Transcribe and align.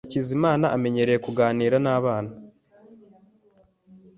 Hakizimana 0.07 0.65
amenyereye 0.75 1.19
kuganira 1.25 1.77
nabana. 1.85 2.31